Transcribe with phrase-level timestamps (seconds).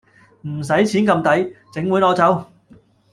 [0.47, 2.45] 唔使錢咁抵，整碗攞走